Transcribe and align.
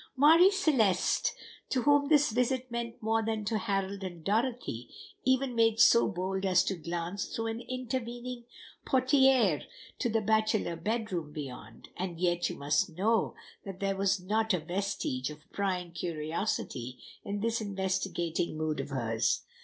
Marie 0.15 0.49
Celeste, 0.49 1.31
to 1.69 1.83
whom 1.83 2.09
this 2.09 2.31
visit 2.31 2.71
meant 2.71 3.03
more 3.03 3.21
than 3.23 3.45
to 3.45 3.59
Harold 3.59 4.03
and 4.03 4.23
Dorothy, 4.23 4.89
even 5.25 5.53
made 5.53 5.79
so 5.79 6.07
bold 6.07 6.43
as 6.43 6.63
to 6.63 6.75
glance 6.75 7.25
through 7.25 7.45
an 7.45 7.61
intervening 7.69 8.45
portière 8.83 9.63
to 9.99 10.09
the 10.09 10.21
bachelor 10.21 10.75
bedroom 10.75 11.31
beyond; 11.31 11.89
and 11.95 12.19
yet 12.19 12.49
you 12.49 12.55
must 12.55 12.89
know 12.97 13.35
that 13.63 13.79
there 13.79 13.95
was 13.95 14.19
not 14.19 14.55
a 14.55 14.59
vestige 14.59 15.29
of 15.29 15.47
prying 15.51 15.91
curiosity 15.91 16.97
in 17.23 17.41
this 17.41 17.61
investigating 17.61 18.57
mood 18.57 18.79
of 18.79 18.89
hers. 18.89 19.43